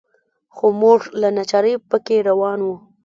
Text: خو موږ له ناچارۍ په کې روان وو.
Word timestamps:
خو 0.55 0.65
موږ 0.81 1.01
له 1.21 1.27
ناچارۍ 1.37 1.73
په 1.89 1.97
کې 2.05 2.17
روان 2.29 2.59
وو. 2.65 2.75